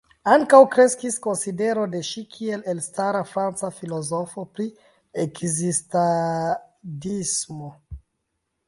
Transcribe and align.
Ankaŭ 0.35 0.59
kreskis 0.75 1.17
konsidero 1.25 1.83
de 1.91 2.01
ŝi 2.07 2.23
kiel 2.37 2.63
elstara 2.73 3.21
franca 3.35 3.71
filozofo 3.77 4.47
pri 4.57 4.67
ekzistadismo. 5.27 7.73